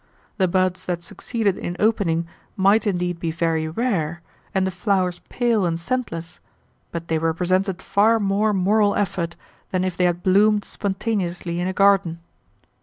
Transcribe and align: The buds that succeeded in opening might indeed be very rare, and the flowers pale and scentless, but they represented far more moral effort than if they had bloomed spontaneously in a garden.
The 0.39 0.47
buds 0.47 0.85
that 0.85 1.03
succeeded 1.03 1.59
in 1.59 1.75
opening 1.77 2.25
might 2.57 2.87
indeed 2.87 3.19
be 3.19 3.29
very 3.29 3.67
rare, 3.67 4.23
and 4.51 4.65
the 4.65 4.71
flowers 4.71 5.19
pale 5.29 5.63
and 5.63 5.79
scentless, 5.79 6.39
but 6.91 7.07
they 7.07 7.19
represented 7.19 7.83
far 7.83 8.19
more 8.19 8.51
moral 8.51 8.95
effort 8.95 9.35
than 9.69 9.83
if 9.83 9.95
they 9.95 10.05
had 10.05 10.23
bloomed 10.23 10.65
spontaneously 10.65 11.59
in 11.59 11.67
a 11.67 11.73
garden. 11.73 12.19